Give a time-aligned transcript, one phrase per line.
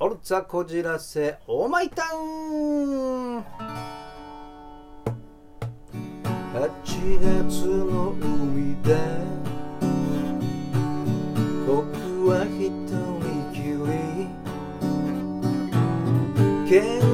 [0.00, 3.38] オルツァこじらせオーマイタウン。
[3.38, 3.44] 8
[7.20, 8.96] 月の海で
[11.66, 11.82] 僕
[12.28, 12.70] は一
[13.18, 13.58] 人き
[16.70, 17.07] り。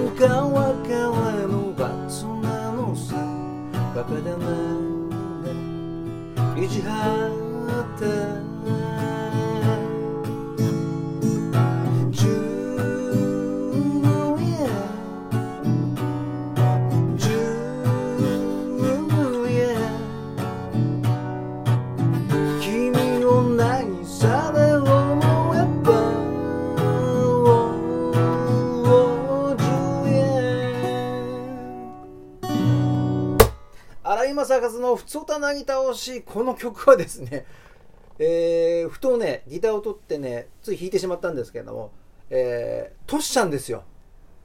[34.65, 37.47] 荒井正和のふつおたなぎ倒しこの曲はですね、
[38.19, 41.93] えー、ふとねギターを取ってねつい弾いてしまったんですけれども、
[42.31, 43.85] えー、トシちゃんですよ。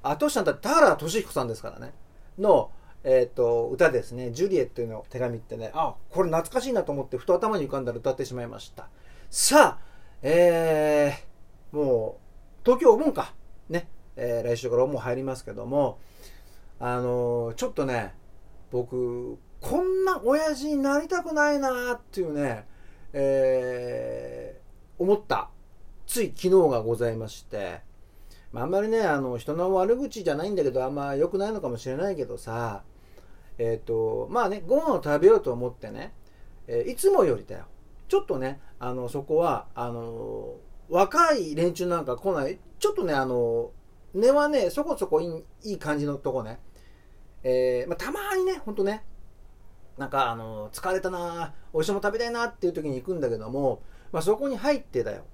[0.03, 1.93] あトシちゃんだって田原俊彦さんですからね。
[2.37, 2.71] の、
[3.03, 8.89] えーと、歌ですね「ジュリエット」の手紙ってねあこれ懐かしいなと思ってふと頭に浮かんだら歌ってしまいました。
[9.29, 9.89] さあ
[10.21, 12.19] えー、も
[12.61, 13.33] う東京お盆か。
[13.69, 15.99] ね、えー、来週からお盆入りますけども
[16.79, 18.15] あのー、ちょっとね
[18.71, 22.65] 僕こんな親父になりたくないなっていうね、
[23.13, 25.49] えー、思った。
[26.09, 27.81] つい昨日がございまして、
[28.51, 32.81] まあ、あんまりねあの人の悪口じゃないんだけどあんま良くないのかもしれないけどさ
[33.59, 36.13] えっ、ー、とまあねご飯を食べようと思ってね、
[36.65, 37.65] えー、いつもよりだよ。
[38.07, 40.55] ちょっとねあのそこはあの
[40.89, 42.57] 若い連中なんか来ない。
[42.79, 43.69] ちょっとねあの
[44.15, 46.59] 根はねそこそこいい感じのとこね。
[47.43, 49.03] えーまあ、たまにねほんとね
[49.99, 53.83] なんかあの疲れたなおいしいもの食べたいなっていう時に行くんだけども、
[54.13, 55.25] まあ、そこに入ってだよ。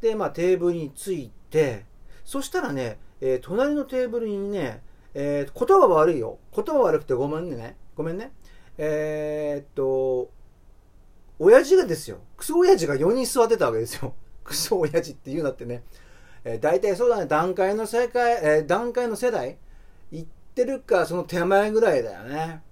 [0.00, 1.84] で、まあ、テーブルに着いて
[2.24, 4.82] そしたらね、えー、隣のテーブルにね、
[5.14, 6.38] えー、言葉悪いよ。
[6.54, 7.76] 言葉悪くてごめんね。
[7.96, 8.32] ごめんね。
[8.78, 10.30] えー、っと
[11.40, 12.18] 親父がですよ。
[12.36, 14.14] クソ親父が4人座ってたわけですよ。
[14.44, 15.82] クソ親父って言うなってね、
[16.44, 17.26] えー、大体そうだね。
[17.26, 19.58] 段階の世界、えー、段階の世代
[20.12, 22.62] 行ってるかその手前ぐらいだよね。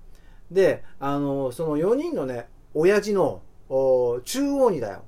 [0.52, 3.42] で、あの、その4人のね、親父の
[4.24, 5.04] 中央にだよ、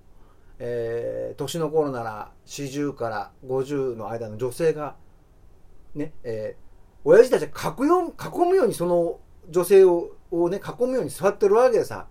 [0.58, 4.96] えー、年の頃なら40から50の間の女性が、
[5.94, 9.18] ね、えー、親父たちが囲むようにその
[9.50, 12.06] 女性ををね、囲むように座ってるわけでさ。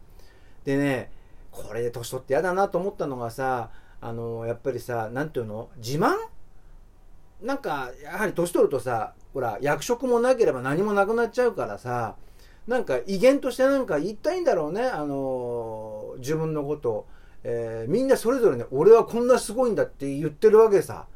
[0.64, 1.12] でね、
[1.52, 5.70] これで年取って嫌だなと思ったのがさ、あの、やっぱりさ、なんていうの？
[5.78, 6.14] 自慢？
[7.42, 12.16] なんか、やはり年取るとさ、ほら、役職もなければ何もなくなっちゃうからさ、
[12.68, 17.08] なんか威厳としてなんか言いたいんだろうね、あのー、自分のことを、
[17.44, 21.08] えー、みんなそれぞれね、俺はこんなすごいんだって言ってるわけさ。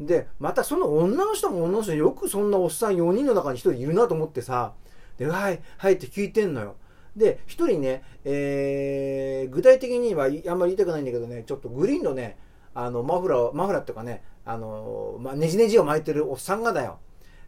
[0.00, 4.72] で、またその女の人も女の人よくそんなおっさん4人の中に1人いるなと思ってさ、
[5.18, 6.76] で、はい、はいって聞いてんのよ。
[7.16, 12.36] で、1人ね、えー、具体的にはあんまり言いたくないんだけどね、ちょっとグリーンのね、
[12.74, 16.98] あの、マフラー、マフラーっていうかね、あの、まあ、ねじねじを巻いてるおっさんがだよ。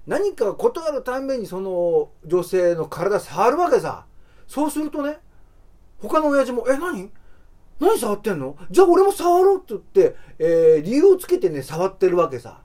[0.08, 4.06] 何か事あるためにその女性の体触るわけさ。
[4.46, 5.19] そうするとね、
[5.98, 7.10] 他の親父も、え、何？
[7.78, 8.56] 何触ってんの？
[8.70, 12.62] じゃあ俺も触ろうって言って、えー、理由をつけてね、触ってるわけさ。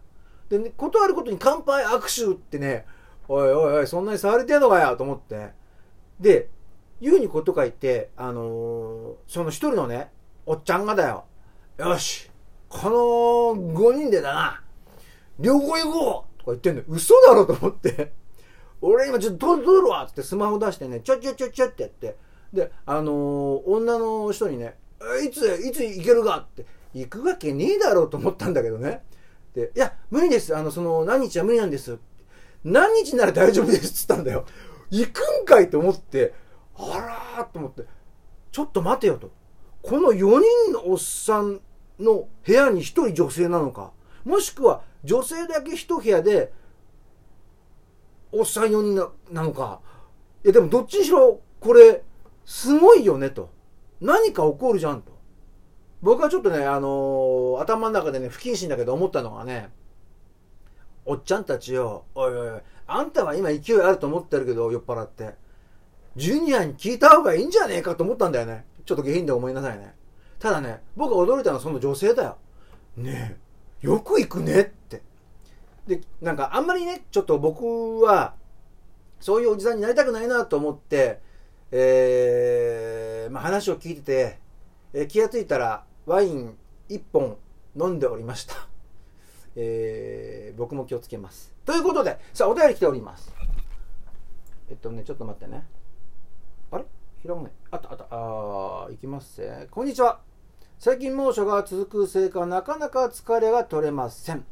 [0.48, 2.86] でね、事あることに乾杯握手ってね、
[3.28, 5.50] おいおいおい、そんなに触れてんのかよと思って。
[6.22, 6.48] で、
[7.02, 10.12] 言うにこと書いて、あのー、その一人のね、
[10.46, 11.26] おっちゃんがだよ。
[11.78, 12.32] よし、
[12.70, 14.64] この5人でだな、
[15.40, 18.14] 旅行行こうとか言ってんの嘘だろと思って。
[18.82, 22.18] 俺今ちょっと撮るわっつってスマホ出してね、ちょちょちょちょってやって。
[22.52, 24.78] で、あのー、女の人にね、
[25.26, 29.04] いつ、いつ行けるかって、行くわけねえだろうと思ったんだけどね。
[29.56, 30.56] で、いや、無理です。
[30.56, 31.98] あの、その、何日は無理なんです。
[32.64, 34.46] 何日なら大丈夫ですっつったんだよ。
[34.90, 36.34] 行くんかいと思って、
[36.76, 37.84] あらーと思って、
[38.52, 39.32] ちょっと待てよと。
[39.82, 41.60] この4人のおっさん
[42.00, 43.92] の部屋に1人女性なのか、
[44.24, 46.54] もしくは女性だけ一部屋で、
[48.32, 49.82] おっさん4人ななのか。
[50.44, 52.04] いや、でもどっちにしろ、これ、
[52.46, 53.50] すごいよね、と。
[54.02, 55.14] 何か起こるじゃん、と。
[56.02, 59.70] 僕はちょっとね、あのー、頭の中でね、不謹慎だけど思ったのがね、
[61.06, 65.36] おっちゃんたちよ、おいおいおい、あんたは今勢いあると思ってるけど、酔っ払って。
[66.16, 68.66] ジュニアに聞いた方がいいんじゃねえかと思ったんだよね。
[68.86, 69.96] ちょっと下品で思いなさいね。
[70.40, 72.38] ただね、僕が驚いたのはその女性だよ。
[72.98, 73.43] ねえ、
[73.84, 75.02] よく行くねって。
[75.86, 78.34] で、なんかあんまりね、ちょっと僕は、
[79.20, 81.20] そういうおじさんになりたくないなと思って、
[81.72, 84.40] えー、まあ、話を聞いてて、
[84.94, 86.56] えー、気がついたらワイン
[86.90, 87.38] 1本
[87.76, 88.56] 飲んでおりました。
[89.56, 91.52] えー僕も気をつけます。
[91.66, 93.34] ということでさあお便り来ております。
[94.70, 95.66] えっとねちょっと待ってね。
[96.72, 96.86] あれ？
[97.26, 98.08] 開かないあったあった。
[98.12, 100.22] あーいきますぜこんにちは。
[100.84, 104.44] 最近猛暑が続くせいかなかなか疲れが取れません。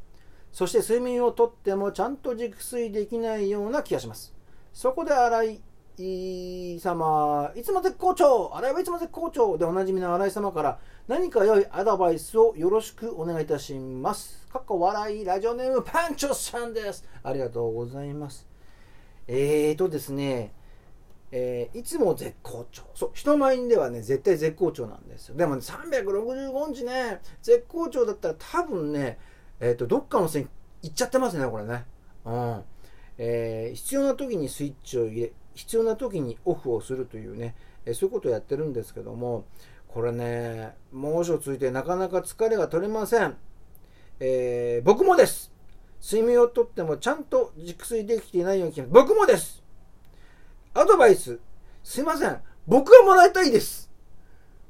[0.54, 4.34] そして睡眠をとってもちゃんと熟睡できないような気がします。
[4.72, 5.60] そこで新
[5.98, 8.50] 井様いつも絶好調。
[8.56, 10.80] 新井はいつも絶好調でおなじみの新井様から
[11.10, 14.48] 何か良いアドバイスをよろしくお願いいたします。
[14.48, 17.06] かっこ笑いラジオネームパンチョさんです。
[17.24, 18.48] ありがとうございます。
[19.28, 20.54] えーとですね
[21.32, 22.84] えーいつも絶好調。
[22.94, 25.36] そう、人前ではね、絶対絶好調なんですよ。
[25.36, 29.18] でもね、365日ね、絶好調だったら多分ね、
[29.60, 30.50] えっ、と、どっかの線
[30.82, 31.86] 行っちゃってますね、これね。
[32.26, 32.64] うん。
[33.18, 37.56] えー必要な時にスイッチを入れ、必要な時にオフをするというね、
[37.86, 39.46] えそういうことをやってるんですけども、
[39.88, 43.38] これね、猛暑ついてなかなか疲れが取れません。
[44.20, 45.52] え僕もです。
[46.04, 49.61] 睡眠をとってもちゃんと熟睡できていないような気が僕もです
[50.74, 51.38] アドバイス、
[51.84, 52.40] すいません。
[52.66, 53.92] 僕がもらいたいです。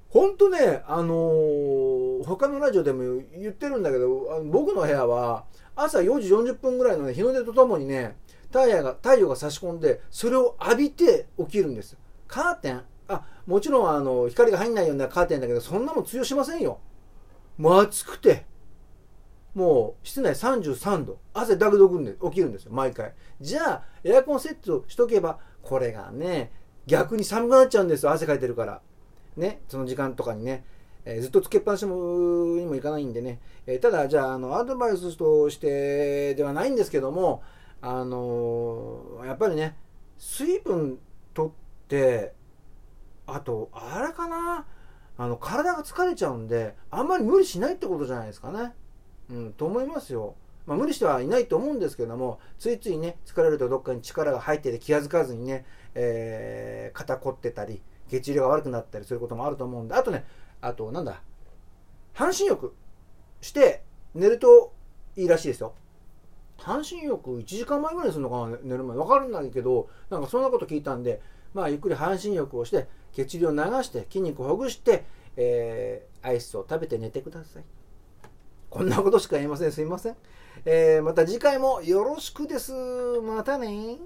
[0.10, 5.46] ほんとね、あのー他のラジオでも言ってるんだけど、あの僕の部屋は
[5.76, 8.16] 朝4時40分ぐらいの、ね、日の出とともにね、
[8.48, 11.98] 太陽が太陽が差し込んで、それを浴びて起きるんです。
[12.28, 16.80] カーテン、あ、もちろんあの光が入んないようなカーテンだけど、そんなもん通用しませんよ。
[17.58, 18.50] もう暑くて。
[19.54, 26.52] もう室内33度汗だくどくんで起きるんですよ毎回じゃあエアコンセットしとけばこれがね
[26.88, 28.82] 逆に寒くなっちゃうんですよ汗かいてるから
[29.38, 30.66] ねその時間とかにね、
[31.06, 31.96] えーずっとつけっぱなしも
[32.58, 37.44] にもいかないんでね、えーただじゃああのアドバイスとしてではないんですけども
[37.82, 39.78] あのーやっぱりね
[40.18, 41.00] 水分
[41.34, 41.52] とっ
[41.88, 42.34] て
[43.26, 44.66] あとあれかな
[45.18, 48.74] あの体が疲れちゃうんであんまり無理しないってことじゃないですかね。
[49.30, 50.36] うん、と思いますよ。
[50.66, 55.66] まあ、無理してはいないと思うんですけども、ついついね、疲れるとどっかに力が入ってて気が付かずにね、
[55.96, 60.26] えー肩凝ってたり、血流が悪くなったりすることもあると思うんで、あとね、
[60.62, 61.22] あとなんだ、
[62.14, 62.76] 半身浴
[63.42, 64.74] して寝ると
[65.16, 65.74] いいらしいですよ。
[66.58, 68.98] 半身浴1時間前ぐらいにするのかな、寝る前。
[68.98, 71.22] わかるんないけど、なんかそんなこと聞いたんで、
[71.54, 75.06] まあゆっくり半身浴をして、血流を流して、筋肉をほぐして、
[75.38, 77.64] えーアイスを食べて寝てください。
[78.72, 79.72] こんなことしか言えません。
[79.72, 80.16] すいません。
[80.66, 82.72] えーまた次回もよろしくです。
[83.22, 83.98] またね